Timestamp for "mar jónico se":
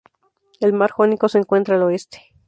0.73-1.37